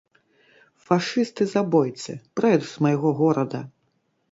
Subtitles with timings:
[0.85, 3.65] Фашысты-забойцы, прэч з майго горада!